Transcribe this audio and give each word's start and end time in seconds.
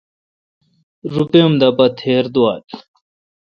روپے 1.13 1.39
اؙم 1.43 1.53
دہ 1.61 1.67
پہ 1.77 1.85
تھیر 1.97 2.23
دوال۔ 2.33 2.61